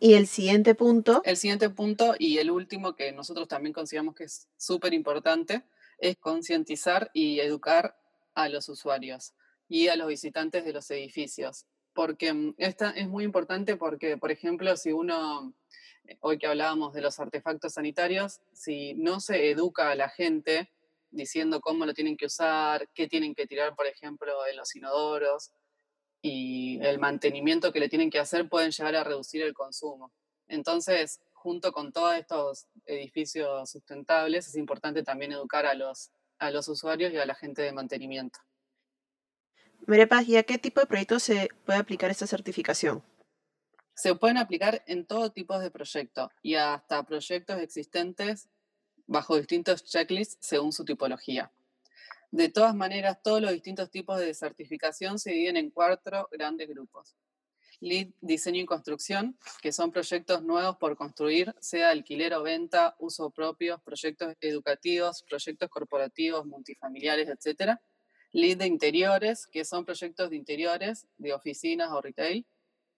Y 0.00 0.14
el 0.14 0.26
siguiente 0.26 0.74
punto. 0.74 1.22
El 1.24 1.36
siguiente 1.36 1.70
punto 1.70 2.14
y 2.18 2.38
el 2.38 2.50
último 2.50 2.96
que 2.96 3.12
nosotros 3.12 3.46
también 3.46 3.72
consideramos 3.72 4.14
que 4.14 4.24
es 4.24 4.48
súper 4.56 4.94
importante 4.94 5.62
es 5.98 6.16
concientizar 6.16 7.10
y 7.12 7.38
educar 7.38 7.96
a 8.34 8.48
los 8.48 8.68
usuarios 8.68 9.34
y 9.70 9.86
a 9.88 9.96
los 9.96 10.08
visitantes 10.08 10.64
de 10.64 10.72
los 10.74 10.90
edificios. 10.90 11.64
Porque 11.94 12.32
mm, 12.34 12.54
esta 12.58 12.90
es 12.90 13.08
muy 13.08 13.24
importante 13.24 13.76
porque, 13.76 14.18
por 14.18 14.30
ejemplo, 14.30 14.76
si 14.76 14.92
uno, 14.92 15.54
eh, 16.04 16.18
hoy 16.20 16.38
que 16.38 16.48
hablábamos 16.48 16.92
de 16.92 17.00
los 17.00 17.18
artefactos 17.20 17.74
sanitarios, 17.74 18.40
si 18.52 18.94
no 18.94 19.20
se 19.20 19.50
educa 19.50 19.90
a 19.90 19.94
la 19.94 20.10
gente 20.10 20.70
diciendo 21.10 21.60
cómo 21.60 21.86
lo 21.86 21.94
tienen 21.94 22.16
que 22.16 22.26
usar, 22.26 22.88
qué 22.94 23.08
tienen 23.08 23.34
que 23.34 23.46
tirar, 23.46 23.74
por 23.74 23.86
ejemplo, 23.86 24.32
en 24.46 24.56
los 24.56 24.74
inodoros 24.76 25.52
y 26.20 26.78
el 26.82 26.98
mantenimiento 26.98 27.72
que 27.72 27.80
le 27.80 27.88
tienen 27.88 28.10
que 28.10 28.18
hacer, 28.18 28.48
pueden 28.48 28.72
llegar 28.72 28.96
a 28.96 29.04
reducir 29.04 29.42
el 29.42 29.54
consumo. 29.54 30.12
Entonces, 30.48 31.20
junto 31.32 31.72
con 31.72 31.92
todos 31.92 32.14
estos 32.16 32.66
edificios 32.86 33.70
sustentables, 33.70 34.48
es 34.48 34.56
importante 34.56 35.02
también 35.04 35.32
educar 35.32 35.64
a 35.64 35.74
los, 35.74 36.10
a 36.38 36.50
los 36.50 36.68
usuarios 36.68 37.12
y 37.12 37.18
a 37.18 37.26
la 37.26 37.34
gente 37.34 37.62
de 37.62 37.72
mantenimiento. 37.72 38.40
María 39.86 40.08
Paz, 40.08 40.28
¿y 40.28 40.36
a 40.36 40.42
qué 40.42 40.58
tipo 40.58 40.80
de 40.80 40.86
proyectos 40.86 41.22
se 41.22 41.48
puede 41.64 41.78
aplicar 41.78 42.10
esta 42.10 42.26
certificación? 42.26 43.02
Se 43.94 44.14
pueden 44.14 44.38
aplicar 44.38 44.82
en 44.86 45.06
todo 45.06 45.30
tipo 45.30 45.58
de 45.58 45.70
proyectos 45.70 46.30
y 46.42 46.54
hasta 46.54 47.02
proyectos 47.02 47.60
existentes 47.60 48.48
bajo 49.06 49.36
distintos 49.36 49.84
checklists 49.84 50.38
según 50.40 50.72
su 50.72 50.84
tipología. 50.84 51.52
De 52.30 52.48
todas 52.48 52.74
maneras, 52.74 53.20
todos 53.22 53.42
los 53.42 53.50
distintos 53.52 53.90
tipos 53.90 54.18
de 54.20 54.32
certificación 54.34 55.18
se 55.18 55.32
dividen 55.32 55.56
en 55.56 55.70
cuatro 55.70 56.28
grandes 56.30 56.68
grupos. 56.68 57.16
Lead 57.80 58.08
Diseño 58.20 58.62
y 58.62 58.66
Construcción, 58.66 59.36
que 59.62 59.72
son 59.72 59.90
proyectos 59.90 60.42
nuevos 60.42 60.76
por 60.76 60.96
construir, 60.96 61.54
sea 61.60 61.90
alquiler 61.90 62.34
o 62.34 62.42
venta, 62.42 62.94
uso 62.98 63.30
propio, 63.30 63.80
proyectos 63.84 64.34
educativos, 64.40 65.24
proyectos 65.28 65.68
corporativos, 65.70 66.46
multifamiliares, 66.46 67.28
etc. 67.28 67.80
Lead 68.32 68.58
de 68.58 68.66
Interiores, 68.66 69.46
que 69.46 69.64
son 69.64 69.84
proyectos 69.84 70.30
de 70.30 70.36
interiores, 70.36 71.06
de 71.18 71.32
oficinas 71.32 71.90
o 71.90 72.00
retail, 72.00 72.46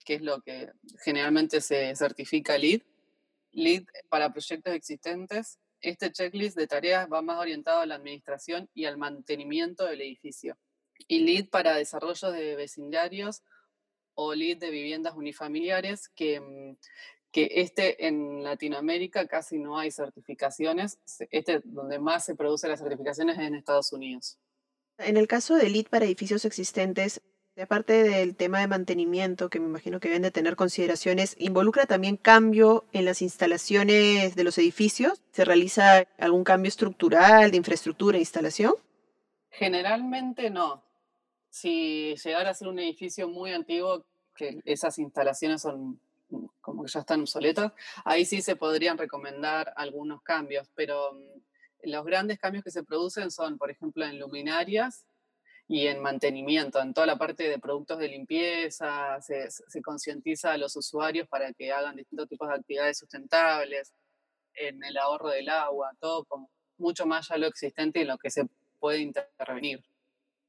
que 0.04 0.14
es 0.14 0.22
lo 0.22 0.40
que 0.42 0.70
generalmente 1.02 1.60
se 1.60 1.94
certifica 1.96 2.58
Lead. 2.58 2.82
Lead 3.52 3.84
para 4.08 4.32
proyectos 4.32 4.74
existentes. 4.74 5.58
Este 5.80 6.12
checklist 6.12 6.56
de 6.56 6.66
tareas 6.66 7.08
va 7.12 7.22
más 7.22 7.38
orientado 7.38 7.80
a 7.80 7.86
la 7.86 7.96
administración 7.96 8.68
y 8.74 8.84
al 8.84 8.98
mantenimiento 8.98 9.84
del 9.84 10.00
edificio. 10.02 10.56
Y 11.08 11.20
Lead 11.20 11.48
para 11.48 11.76
desarrollo 11.76 12.30
de 12.30 12.54
vecindarios 12.56 13.42
o 14.14 14.34
lead 14.34 14.58
de 14.58 14.70
viviendas 14.70 15.14
unifamiliares, 15.14 16.08
que, 16.10 16.40
mm, 16.40 16.76
que 17.30 17.48
este 17.50 18.06
en 18.06 18.42
Latinoamérica 18.42 19.26
casi 19.26 19.58
no 19.58 19.78
hay 19.78 19.90
certificaciones. 19.90 20.98
Este 21.30 21.62
donde 21.64 21.98
más 21.98 22.24
se 22.24 22.34
produce 22.34 22.68
las 22.68 22.80
certificaciones 22.80 23.38
es 23.38 23.44
en 23.44 23.54
Estados 23.54 23.92
Unidos. 23.92 24.38
En 25.04 25.16
el 25.16 25.26
caso 25.26 25.56
de 25.56 25.68
lead 25.68 25.86
para 25.86 26.04
edificios 26.04 26.44
existentes, 26.44 27.20
aparte 27.60 28.02
del 28.02 28.34
tema 28.34 28.60
de 28.60 28.66
mantenimiento, 28.66 29.50
que 29.50 29.60
me 29.60 29.66
imagino 29.66 30.00
que 30.00 30.08
deben 30.08 30.22
de 30.22 30.30
tener 30.30 30.56
consideraciones, 30.56 31.36
¿involucra 31.38 31.86
también 31.86 32.16
cambio 32.16 32.84
en 32.92 33.04
las 33.04 33.22
instalaciones 33.22 34.34
de 34.34 34.44
los 34.44 34.58
edificios? 34.58 35.20
¿Se 35.32 35.44
realiza 35.44 36.06
algún 36.18 36.44
cambio 36.44 36.68
estructural, 36.68 37.50
de 37.50 37.56
infraestructura 37.56 38.16
e 38.16 38.20
instalación? 38.20 38.74
Generalmente 39.50 40.50
no 40.50 40.82
si 41.52 42.16
llegara 42.16 42.50
a 42.50 42.54
ser 42.54 42.68
un 42.68 42.78
edificio 42.78 43.28
muy 43.28 43.52
antiguo, 43.52 44.06
que 44.34 44.60
esas 44.64 44.98
instalaciones 44.98 45.60
son 45.60 46.00
como 46.62 46.82
que 46.82 46.90
ya 46.90 47.00
están 47.00 47.20
obsoletas, 47.20 47.72
ahí 48.06 48.24
sí 48.24 48.40
se 48.40 48.56
podrían 48.56 48.96
recomendar 48.96 49.70
algunos 49.76 50.22
cambios, 50.22 50.66
pero 50.74 51.12
mm, 51.12 51.40
los 51.82 52.04
grandes 52.04 52.38
cambios 52.38 52.64
que 52.64 52.70
se 52.70 52.84
producen 52.84 53.30
son, 53.30 53.58
por 53.58 53.70
ejemplo, 53.70 54.04
en 54.04 54.18
luminarias 54.18 55.04
y 55.68 55.86
en 55.86 56.00
mantenimiento, 56.00 56.80
en 56.80 56.92
toda 56.92 57.06
la 57.06 57.16
parte 57.16 57.48
de 57.48 57.58
productos 57.58 57.98
de 57.98 58.08
limpieza, 58.08 59.20
se, 59.20 59.50
se 59.50 59.82
concientiza 59.82 60.52
a 60.52 60.58
los 60.58 60.76
usuarios 60.76 61.28
para 61.28 61.52
que 61.52 61.72
hagan 61.72 61.96
distintos 61.96 62.28
tipos 62.28 62.48
de 62.48 62.54
actividades 62.54 62.98
sustentables, 62.98 63.92
en 64.54 64.82
el 64.84 64.96
ahorro 64.98 65.30
del 65.30 65.48
agua, 65.48 65.90
todo 66.00 66.24
como 66.24 66.50
mucho 66.78 67.06
más 67.06 67.28
ya 67.28 67.36
lo 67.36 67.46
existente 67.46 68.00
y 68.00 68.02
en 68.02 68.08
lo 68.08 68.18
que 68.18 68.30
se 68.30 68.46
puede 68.78 68.98
intervenir. 68.98 69.82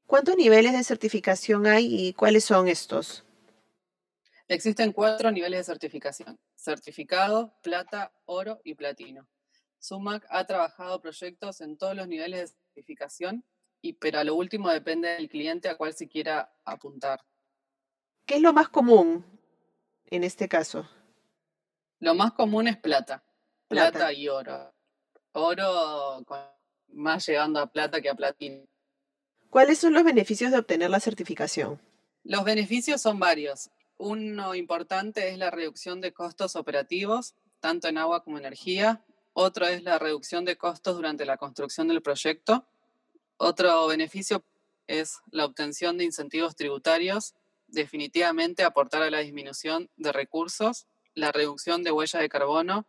¿Cuántos 0.06 0.36
niveles 0.36 0.72
de 0.72 0.84
certificación 0.84 1.66
hay 1.66 2.08
y 2.08 2.12
cuáles 2.12 2.44
son 2.44 2.68
estos? 2.68 3.24
Existen 4.48 4.92
cuatro 4.92 5.30
niveles 5.30 5.60
de 5.60 5.64
certificación. 5.64 6.38
Certificado, 6.54 7.54
plata, 7.62 8.12
oro 8.26 8.60
y 8.64 8.74
platino. 8.74 9.26
SUMAC 9.84 10.26
ha 10.30 10.46
trabajado 10.46 10.98
proyectos 11.02 11.60
en 11.60 11.76
todos 11.76 11.94
los 11.94 12.08
niveles 12.08 12.40
de 12.40 12.46
certificación, 12.46 13.44
y, 13.82 13.92
pero 13.92 14.18
a 14.18 14.24
lo 14.24 14.34
último 14.34 14.70
depende 14.70 15.08
del 15.08 15.28
cliente 15.28 15.68
a 15.68 15.76
cuál 15.76 15.92
se 15.92 16.08
quiera 16.08 16.54
apuntar. 16.64 17.20
¿Qué 18.24 18.36
es 18.36 18.40
lo 18.40 18.54
más 18.54 18.70
común 18.70 19.22
en 20.06 20.24
este 20.24 20.48
caso? 20.48 20.88
Lo 22.00 22.14
más 22.14 22.32
común 22.32 22.66
es 22.66 22.78
plata. 22.78 23.22
Plata, 23.68 24.10
y 24.10 24.26
oro. 24.26 24.72
Oro 25.32 26.24
más 26.88 27.26
llegando 27.26 27.60
a 27.60 27.70
plata 27.70 28.00
que 28.00 28.08
a 28.08 28.14
platino. 28.14 28.64
¿Cuáles 29.50 29.78
son 29.78 29.92
los 29.92 30.02
beneficios 30.02 30.50
de 30.50 30.58
obtener 30.58 30.88
la 30.88 31.00
certificación? 31.00 31.78
Los 32.22 32.44
beneficios 32.44 33.02
son 33.02 33.18
varios. 33.18 33.70
Uno 33.98 34.54
importante 34.54 35.28
es 35.28 35.36
la 35.36 35.50
reducción 35.50 36.00
de 36.00 36.14
costos 36.14 36.56
operativos, 36.56 37.34
tanto 37.60 37.86
en 37.88 37.98
agua 37.98 38.24
como 38.24 38.38
energía. 38.38 39.04
Otro 39.36 39.66
es 39.66 39.82
la 39.82 39.98
reducción 39.98 40.44
de 40.44 40.56
costos 40.56 40.94
durante 40.94 41.26
la 41.26 41.36
construcción 41.36 41.88
del 41.88 42.02
proyecto. 42.02 42.68
Otro 43.36 43.88
beneficio 43.88 44.44
es 44.86 45.18
la 45.32 45.44
obtención 45.44 45.98
de 45.98 46.04
incentivos 46.04 46.54
tributarios, 46.54 47.34
definitivamente 47.66 48.62
aportar 48.62 49.02
a 49.02 49.10
la 49.10 49.18
disminución 49.18 49.90
de 49.96 50.12
recursos, 50.12 50.86
la 51.14 51.32
reducción 51.32 51.82
de 51.82 51.90
huella 51.90 52.20
de 52.20 52.28
carbono, 52.28 52.86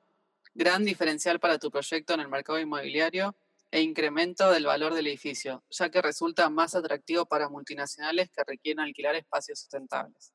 gran 0.54 0.86
diferencial 0.86 1.40
para 1.40 1.58
tu 1.58 1.72
proyecto 1.72 2.14
en 2.14 2.20
el 2.20 2.30
mercado 2.30 2.60
inmobiliario 2.60 3.36
e 3.72 3.82
incremento 3.82 4.52
del 4.52 4.68
valor 4.68 4.94
del 4.94 5.08
edificio, 5.08 5.64
ya 5.72 5.90
que 5.90 6.00
resulta 6.00 6.52
más 6.52 6.76
atractivo 6.76 7.26
para 7.26 7.50
multinacionales 7.50 8.30
que 8.30 8.44
requieren 8.44 8.82
alquilar 8.82 9.16
espacios 9.16 9.62
sustentables. 9.62 10.32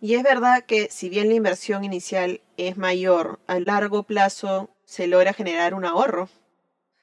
Y 0.00 0.14
es 0.14 0.24
verdad 0.24 0.64
que 0.66 0.90
si 0.90 1.08
bien 1.08 1.28
la 1.28 1.34
inversión 1.34 1.84
inicial 1.84 2.40
es 2.56 2.76
mayor, 2.76 3.40
a 3.46 3.60
largo 3.60 4.02
plazo 4.02 4.70
se 4.88 5.06
logra 5.06 5.34
generar 5.34 5.74
un 5.74 5.84
ahorro. 5.84 6.30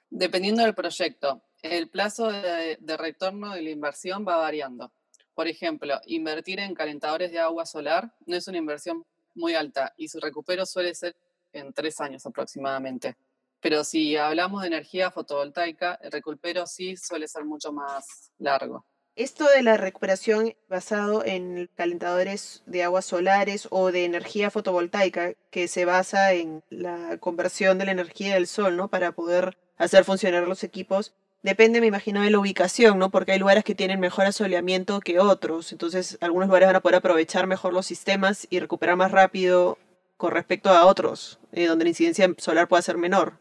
Dependiendo 0.09 0.63
del 0.63 0.73
proyecto, 0.73 1.43
el 1.61 1.87
plazo 1.87 2.31
de, 2.31 2.77
retorno 2.97 3.53
de 3.53 3.61
la 3.61 3.69
inversión 3.69 4.25
va 4.27 4.37
variando. 4.37 4.91
Por 5.35 5.47
ejemplo, 5.47 6.01
invertir 6.07 6.59
en 6.59 6.73
calentadores 6.73 7.31
de 7.31 7.37
agua 7.37 7.67
solar 7.67 8.11
no 8.25 8.35
es 8.35 8.47
una 8.47 8.57
inversión 8.57 9.05
muy 9.35 9.53
alta 9.53 9.93
y 9.97 10.07
su 10.07 10.19
recupero 10.19 10.65
suele 10.65 10.95
ser 10.95 11.15
en 11.53 11.73
tres 11.73 12.01
años 12.01 12.25
aproximadamente. 12.25 13.17
Pero 13.59 13.83
si 13.83 14.17
hablamos 14.17 14.61
de 14.61 14.67
energía 14.67 15.11
fotovoltaica, 15.11 15.99
el 16.01 16.11
recupero 16.11 16.65
sí 16.65 16.97
suele 16.97 17.27
ser 17.27 17.45
mucho 17.45 17.71
más 17.71 18.31
largo. 18.39 18.83
Esto 19.15 19.45
de 19.47 19.63
la 19.63 19.77
recuperación 19.77 20.55
basado 20.67 21.23
en 21.25 21.69
calentadores 21.75 22.63
de 22.65 22.83
aguas 22.83 23.05
solares 23.05 23.67
o 23.71 23.91
de 23.91 24.03
energía 24.03 24.51
fotovoltaica, 24.51 25.33
que 25.51 25.69
se 25.69 25.85
basa 25.85 26.33
en 26.33 26.63
la 26.69 27.17
conversión 27.19 27.77
de 27.77 27.85
la 27.85 27.91
energía 27.91 28.33
del 28.33 28.45
sol, 28.45 28.75
¿no? 28.75 28.89
Para 28.89 29.13
poder 29.13 29.57
hacer 29.77 30.03
funcionar 30.03 30.47
los 30.47 30.65
equipos, 30.65 31.13
depende, 31.43 31.79
me 31.79 31.87
imagino, 31.87 32.21
de 32.23 32.29
la 32.29 32.39
ubicación, 32.39 32.99
¿no? 32.99 33.09
Porque 33.09 33.31
hay 33.31 33.39
lugares 33.39 33.63
que 33.63 33.75
tienen 33.75 34.01
mejor 34.01 34.25
asoleamiento 34.25 34.99
que 34.99 35.19
otros. 35.19 35.71
Entonces, 35.71 36.17
algunos 36.19 36.47
lugares 36.47 36.67
van 36.67 36.75
a 36.75 36.81
poder 36.81 36.95
aprovechar 36.95 37.47
mejor 37.47 37.71
los 37.71 37.85
sistemas 37.85 38.47
y 38.49 38.59
recuperar 38.59 38.97
más 38.97 39.11
rápido 39.11 39.77
con 40.17 40.31
respecto 40.31 40.69
a 40.71 40.85
otros, 40.85 41.39
eh, 41.53 41.67
donde 41.67 41.85
la 41.85 41.89
incidencia 41.89 42.33
solar 42.37 42.67
pueda 42.67 42.81
ser 42.81 42.97
menor. 42.97 43.37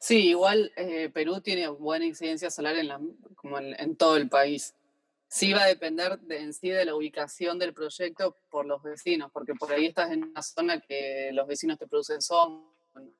Sí, 0.00 0.28
igual 0.28 0.72
eh, 0.76 1.10
Perú 1.12 1.40
tiene 1.40 1.68
buena 1.68 2.04
incidencia 2.06 2.50
solar 2.50 2.76
en, 2.76 2.88
la, 2.88 3.00
como 3.36 3.58
en, 3.58 3.96
todo 3.96 4.16
el 4.16 4.28
país. 4.28 4.74
Sí 5.34 5.52
va 5.52 5.64
a 5.64 5.66
depender 5.66 6.20
de, 6.20 6.38
en 6.42 6.52
sí 6.54 6.70
de 6.70 6.84
la 6.84 6.94
ubicación 6.94 7.58
del 7.58 7.74
proyecto 7.74 8.36
por 8.48 8.66
los 8.66 8.80
vecinos, 8.84 9.32
porque 9.32 9.52
por 9.54 9.72
ahí 9.72 9.86
estás 9.86 10.12
en 10.12 10.22
una 10.22 10.40
zona 10.42 10.80
que 10.80 11.30
los 11.32 11.48
vecinos 11.48 11.76
te 11.76 11.88
producen 11.88 12.22
son 12.22 12.68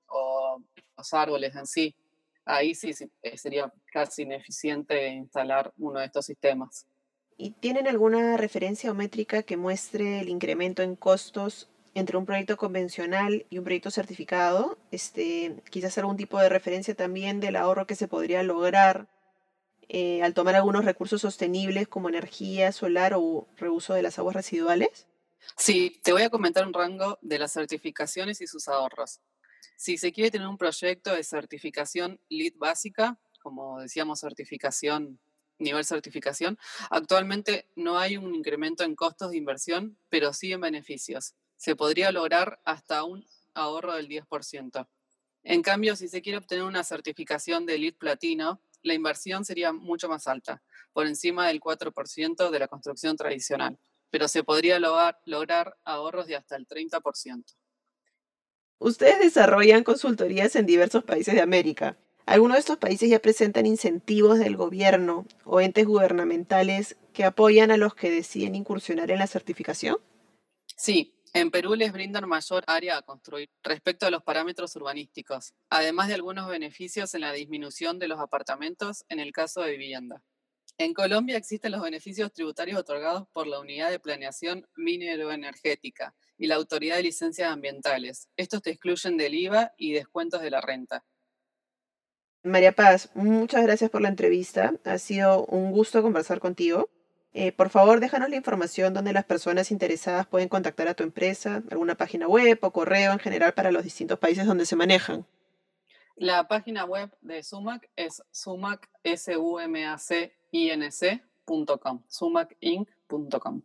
o 0.06 0.62
los 0.96 1.12
árboles 1.12 1.56
en 1.56 1.66
sí. 1.66 1.96
Ahí 2.44 2.76
sí, 2.76 2.92
sí 2.92 3.10
eh, 3.20 3.36
sería 3.36 3.72
casi 3.86 4.22
ineficiente 4.22 5.08
instalar 5.08 5.72
uno 5.76 5.98
de 5.98 6.06
estos 6.06 6.24
sistemas. 6.26 6.86
¿Y 7.36 7.50
tienen 7.50 7.88
alguna 7.88 8.36
referencia 8.36 8.92
o 8.92 8.94
métrica 8.94 9.42
que 9.42 9.56
muestre 9.56 10.20
el 10.20 10.28
incremento 10.28 10.84
en 10.84 10.94
costos 10.94 11.68
entre 11.94 12.16
un 12.16 12.26
proyecto 12.26 12.56
convencional 12.56 13.44
y 13.50 13.58
un 13.58 13.64
proyecto 13.64 13.90
certificado, 13.90 14.78
este, 14.92 15.56
quizás 15.68 15.98
algún 15.98 16.16
tipo 16.16 16.38
de 16.38 16.48
referencia 16.48 16.94
también 16.94 17.40
del 17.40 17.56
ahorro 17.56 17.88
que 17.88 17.96
se 17.96 18.06
podría 18.06 18.44
lograr 18.44 19.08
eh, 19.88 20.22
al 20.22 20.34
tomar 20.34 20.54
algunos 20.54 20.84
recursos 20.84 21.20
sostenibles 21.20 21.88
como 21.88 22.08
energía 22.08 22.72
solar 22.72 23.14
o 23.14 23.48
reuso 23.56 23.94
de 23.94 24.02
las 24.02 24.18
aguas 24.18 24.36
residuales? 24.36 25.06
Sí, 25.56 26.00
te 26.02 26.12
voy 26.12 26.22
a 26.22 26.30
comentar 26.30 26.66
un 26.66 26.72
rango 26.72 27.18
de 27.22 27.38
las 27.38 27.52
certificaciones 27.52 28.40
y 28.40 28.46
sus 28.46 28.68
ahorros. 28.68 29.20
Si 29.76 29.98
se 29.98 30.12
quiere 30.12 30.30
tener 30.30 30.46
un 30.46 30.58
proyecto 30.58 31.14
de 31.14 31.24
certificación 31.24 32.20
LEED 32.28 32.54
básica, 32.56 33.18
como 33.42 33.80
decíamos, 33.80 34.20
certificación, 34.20 35.18
nivel 35.58 35.84
certificación, 35.84 36.58
actualmente 36.90 37.68
no 37.76 37.98
hay 37.98 38.16
un 38.16 38.34
incremento 38.34 38.84
en 38.84 38.96
costos 38.96 39.30
de 39.30 39.36
inversión, 39.36 39.98
pero 40.08 40.32
sí 40.32 40.52
en 40.52 40.60
beneficios 40.60 41.34
se 41.56 41.76
podría 41.76 42.12
lograr 42.12 42.60
hasta 42.64 43.04
un 43.04 43.26
ahorro 43.54 43.94
del 43.94 44.08
10%. 44.08 44.88
En 45.44 45.62
cambio, 45.62 45.94
si 45.96 46.08
se 46.08 46.22
quiere 46.22 46.38
obtener 46.38 46.64
una 46.64 46.84
certificación 46.84 47.66
de 47.66 47.74
Elite 47.74 47.98
Platino, 47.98 48.60
la 48.84 48.94
inversión 48.94 49.44
sería 49.44 49.72
mucho 49.72 50.08
más 50.08 50.28
alta, 50.28 50.62
por 50.92 51.06
encima 51.06 51.48
del 51.48 51.60
4% 51.60 52.50
de 52.50 52.58
la 52.58 52.68
construcción 52.68 53.16
tradicional, 53.16 53.78
pero 54.10 54.28
se 54.28 54.44
podría 54.44 54.78
lograr, 54.78 55.18
lograr 55.24 55.76
ahorros 55.84 56.26
de 56.26 56.36
hasta 56.36 56.56
el 56.56 56.68
30%. 56.68 57.44
Ustedes 58.78 59.18
desarrollan 59.18 59.82
consultorías 59.82 60.54
en 60.56 60.66
diversos 60.66 61.04
países 61.04 61.34
de 61.34 61.40
América. 61.40 61.96
¿Algunos 62.26 62.56
de 62.56 62.60
estos 62.60 62.76
países 62.78 63.08
ya 63.08 63.18
presentan 63.18 63.66
incentivos 63.66 64.38
del 64.38 64.56
gobierno 64.56 65.26
o 65.44 65.60
entes 65.60 65.86
gubernamentales 65.86 66.96
que 67.12 67.24
apoyan 67.24 67.70
a 67.70 67.76
los 67.76 67.94
que 67.94 68.10
deciden 68.10 68.54
incursionar 68.54 69.10
en 69.10 69.18
la 69.18 69.26
certificación? 69.26 69.96
Sí, 70.76 71.13
En 71.36 71.50
Perú 71.50 71.74
les 71.74 71.92
brindan 71.92 72.28
mayor 72.28 72.62
área 72.68 72.96
a 72.96 73.02
construir 73.02 73.50
respecto 73.64 74.06
a 74.06 74.10
los 74.10 74.22
parámetros 74.22 74.76
urbanísticos, 74.76 75.52
además 75.68 76.06
de 76.06 76.14
algunos 76.14 76.48
beneficios 76.48 77.12
en 77.12 77.22
la 77.22 77.32
disminución 77.32 77.98
de 77.98 78.06
los 78.06 78.20
apartamentos 78.20 79.04
en 79.08 79.18
el 79.18 79.32
caso 79.32 79.60
de 79.62 79.72
vivienda. 79.72 80.22
En 80.78 80.94
Colombia 80.94 81.36
existen 81.36 81.72
los 81.72 81.82
beneficios 81.82 82.32
tributarios 82.32 82.78
otorgados 82.78 83.26
por 83.32 83.48
la 83.48 83.58
Unidad 83.58 83.90
de 83.90 83.98
Planeación 83.98 84.68
Mineroenergética 84.76 86.14
y 86.38 86.46
la 86.46 86.54
Autoridad 86.54 86.98
de 86.98 87.02
Licencias 87.02 87.50
Ambientales. 87.50 88.28
Estos 88.36 88.62
te 88.62 88.70
excluyen 88.70 89.16
del 89.16 89.34
IVA 89.34 89.72
y 89.76 89.92
descuentos 89.92 90.40
de 90.40 90.50
la 90.50 90.60
renta. 90.60 91.04
María 92.44 92.70
Paz, 92.70 93.10
muchas 93.14 93.64
gracias 93.64 93.90
por 93.90 94.02
la 94.02 94.08
entrevista. 94.08 94.74
Ha 94.84 94.98
sido 94.98 95.44
un 95.46 95.72
gusto 95.72 96.00
conversar 96.00 96.38
contigo. 96.38 96.90
Eh, 97.36 97.50
por 97.50 97.68
favor, 97.68 97.98
déjanos 97.98 98.30
la 98.30 98.36
información 98.36 98.94
donde 98.94 99.12
las 99.12 99.24
personas 99.24 99.72
interesadas 99.72 100.24
pueden 100.24 100.48
contactar 100.48 100.86
a 100.86 100.94
tu 100.94 101.02
empresa, 101.02 101.64
alguna 101.68 101.96
página 101.96 102.28
web 102.28 102.60
o 102.62 102.70
correo 102.70 103.10
en 103.12 103.18
general 103.18 103.52
para 103.54 103.72
los 103.72 103.82
distintos 103.82 104.20
países 104.20 104.46
donde 104.46 104.66
se 104.66 104.76
manejan. 104.76 105.26
La 106.14 106.46
página 106.46 106.84
web 106.84 107.10
de 107.22 107.42
Sumac 107.42 107.90
es 107.96 108.22
sumac, 108.30 108.88
sumacinc.com, 112.06 113.62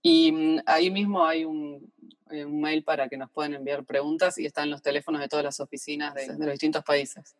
Y 0.00 0.32
mm, 0.32 0.60
ahí 0.64 0.90
mismo 0.90 1.26
hay 1.26 1.44
un, 1.44 1.92
eh, 2.30 2.46
un, 2.46 2.58
mail 2.58 2.82
para 2.84 3.10
que 3.10 3.18
nos 3.18 3.30
puedan 3.30 3.52
enviar 3.52 3.84
preguntas 3.84 4.38
y 4.38 4.46
están 4.46 4.70
los 4.70 4.80
teléfonos 4.80 5.20
de 5.20 5.28
todas 5.28 5.44
las 5.44 5.60
oficinas 5.60 6.14
de, 6.14 6.26
de 6.26 6.38
los 6.38 6.52
distintos 6.52 6.82
países. 6.82 7.36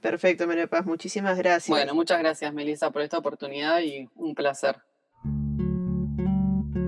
Perfecto, 0.00 0.48
María 0.48 0.66
Paz, 0.66 0.84
muchísimas 0.84 1.38
gracias. 1.38 1.68
Bueno, 1.68 1.94
muchas 1.94 2.18
gracias, 2.18 2.52
Melissa, 2.52 2.90
por 2.90 3.02
esta 3.02 3.18
oportunidad 3.18 3.80
y 3.82 4.08
un 4.16 4.34
placer. 4.34 4.82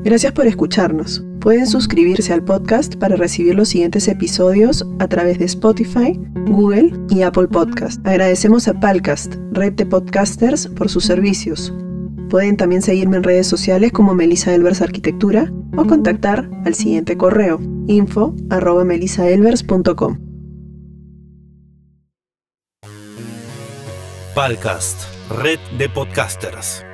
Gracias 0.05 0.33
por 0.33 0.47
escucharnos. 0.47 1.25
Pueden 1.41 1.67
suscribirse 1.67 2.31
al 2.35 2.45
podcast 2.45 2.97
para 2.97 3.17
recibir 3.17 3.55
los 3.55 3.71
siguientes 3.71 4.07
episodios 4.07 4.85
a 4.99 5.09
través 5.09 5.39
de 5.39 5.47
Spotify, 5.47 6.21
Google 6.47 6.93
y 7.09 7.23
Apple 7.23 7.49
Podcast. 7.49 8.07
Agradecemos 8.07 8.69
a 8.69 8.79
Palcast, 8.79 9.37
red 9.53 9.73
de 9.73 9.87
podcasters, 9.87 10.69
por 10.69 10.91
sus 10.91 11.07
servicios. 11.07 11.73
Pueden 12.29 12.59
también 12.59 12.83
seguirme 12.83 13.17
en 13.17 13.23
redes 13.23 13.47
sociales 13.47 13.93
como 13.93 14.15
Melissa 14.15 14.55
Elvers 14.55 14.83
Arquitectura 14.83 15.51
o 15.75 15.87
contactar 15.87 16.51
al 16.67 16.75
siguiente 16.75 17.17
correo 17.17 17.59
info 17.87 18.37
Palcast, 24.35 25.05
red 25.43 25.59
de 25.79 25.89
podcasters. 25.89 26.85